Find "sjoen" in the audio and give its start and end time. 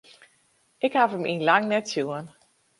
1.93-2.25